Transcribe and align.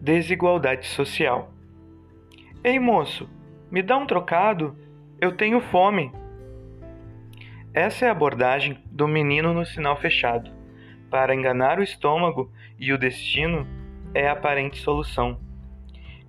Desigualdade 0.00 0.86
social. 0.86 1.52
Ei, 2.64 2.78
moço, 2.78 3.28
me 3.70 3.82
dá 3.82 3.98
um 3.98 4.06
trocado? 4.06 4.74
Eu 5.20 5.36
tenho 5.36 5.60
fome. 5.60 6.10
Essa 7.74 8.06
é 8.06 8.08
a 8.08 8.12
abordagem 8.12 8.78
do 8.86 9.06
menino 9.06 9.52
no 9.52 9.66
sinal 9.66 10.00
fechado. 10.00 10.50
Para 11.10 11.34
enganar 11.34 11.78
o 11.78 11.82
estômago 11.82 12.50
e 12.78 12.94
o 12.94 12.98
destino 12.98 13.66
é 14.14 14.26
a 14.26 14.32
aparente 14.32 14.78
solução. 14.78 15.38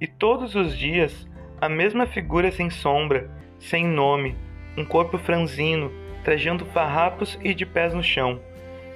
E 0.01 0.05
todos 0.05 0.53
os 0.53 0.77
dias, 0.77 1.25
a 1.61 1.69
mesma 1.69 2.05
figura 2.05 2.51
sem 2.51 2.69
sombra, 2.69 3.31
sem 3.57 3.87
nome, 3.87 4.35
um 4.77 4.83
corpo 4.83 5.17
franzino, 5.17 5.89
trajando 6.25 6.65
farrapos 6.65 7.39
e 7.41 7.53
de 7.53 7.65
pés 7.65 7.93
no 7.93 8.03
chão. 8.03 8.37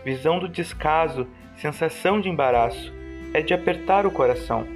Visão 0.04 0.38
do 0.38 0.50
descaso, 0.50 1.26
sensação 1.56 2.20
de 2.20 2.28
embaraço, 2.28 2.94
é 3.34 3.42
de 3.42 3.54
apertar 3.54 4.06
o 4.06 4.12
coração. 4.12 4.75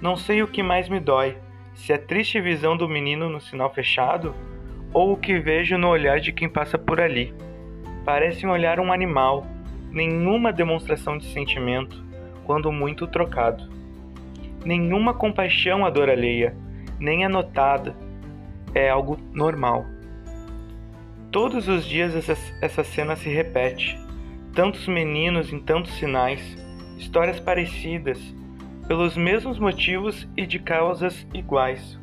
Não 0.00 0.16
sei 0.16 0.42
o 0.42 0.48
que 0.48 0.62
mais 0.62 0.88
me 0.88 1.00
dói, 1.00 1.36
se 1.74 1.92
a 1.92 1.98
triste 1.98 2.40
visão 2.40 2.76
do 2.76 2.88
menino 2.88 3.28
no 3.28 3.40
sinal 3.40 3.72
fechado 3.72 4.34
ou 4.92 5.12
o 5.12 5.16
que 5.16 5.38
vejo 5.38 5.76
no 5.76 5.88
olhar 5.88 6.20
de 6.20 6.32
quem 6.32 6.48
passa 6.48 6.78
por 6.78 7.00
ali. 7.00 7.34
Parece 8.04 8.46
um 8.46 8.50
olhar 8.50 8.78
um 8.78 8.92
animal, 8.92 9.46
nenhuma 9.90 10.52
demonstração 10.52 11.18
de 11.18 11.26
sentimento, 11.32 12.02
quando 12.44 12.70
muito 12.70 13.06
trocado. 13.06 13.68
Nenhuma 14.64 15.12
compaixão 15.12 15.84
à 15.84 15.90
dor 15.90 16.08
alheia, 16.08 16.54
nem 16.98 17.24
anotada, 17.24 17.96
é 18.74 18.88
algo 18.88 19.18
normal. 19.32 19.84
Todos 21.30 21.66
os 21.66 21.84
dias 21.84 22.14
essa, 22.14 22.36
essa 22.62 22.84
cena 22.84 23.16
se 23.16 23.28
repete. 23.28 23.98
Tantos 24.54 24.86
meninos 24.86 25.52
em 25.52 25.58
tantos 25.58 25.92
sinais, 25.94 26.40
histórias 26.96 27.40
parecidas, 27.40 28.20
pelos 28.86 29.16
mesmos 29.16 29.58
motivos 29.58 30.28
e 30.36 30.46
de 30.46 30.58
causas 30.58 31.26
iguais. 31.32 31.98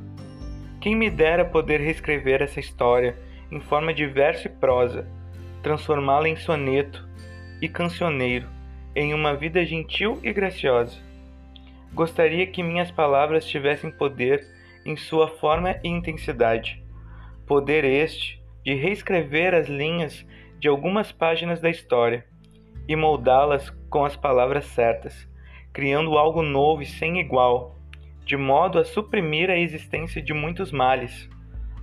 Quem 0.80 0.96
me 0.96 1.10
dera 1.10 1.46
poder 1.46 1.80
reescrever 1.80 2.42
essa 2.42 2.60
história 2.60 3.16
em 3.52 3.60
forma 3.60 3.94
de 3.94 4.08
verso 4.08 4.48
e 4.48 4.50
prosa, 4.50 5.08
transformá-la 5.62 6.28
em 6.28 6.36
soneto 6.36 7.08
e 7.62 7.68
cancioneiro, 7.68 8.48
em 8.96 9.14
uma 9.14 9.36
vida 9.36 9.64
gentil 9.64 10.20
e 10.24 10.34
graciosa. 10.34 10.98
Gostaria 11.94 12.48
que 12.48 12.64
minhas 12.64 12.90
palavras 12.90 13.46
tivessem 13.46 13.92
poder 13.92 14.44
em 14.84 14.96
sua 14.98 15.28
forma 15.28 15.76
e 15.84 15.88
intensidade. 15.88 16.84
Poder 17.46 17.84
este 17.84 18.42
de 18.64 18.74
reescrever 18.74 19.54
as 19.54 19.68
linhas 19.68 20.26
de 20.59 20.68
algumas 20.68 21.12
páginas 21.12 21.59
da 21.59 21.70
história 21.70 22.26
e 22.88 22.96
moldá-las 22.96 23.70
com 23.90 24.04
as 24.04 24.16
palavras 24.16 24.66
certas, 24.66 25.28
criando 25.73 26.17
algo 26.17 26.41
novo 26.41 26.81
e 26.81 26.86
sem 26.86 27.19
igual, 27.19 27.75
de 28.25 28.36
modo 28.38 28.80
a 28.80 28.83
suprimir 28.86 29.50
a 29.50 29.58
existência 29.58 30.22
de 30.22 30.33
muitos 30.33 30.72
males, 30.72 31.30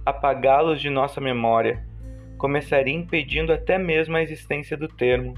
apagá-los 0.05 0.81
de 0.81 0.91
nossa 0.91 1.21
memória. 1.21 1.87
Começaria 2.37 2.95
impedindo 2.95 3.53
até 3.53 3.79
mesmo 3.79 4.17
a 4.17 4.23
existência 4.23 4.77
do 4.77 4.89
termo 4.89 5.35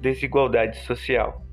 desigualdade 0.00 0.78
social. 0.78 1.45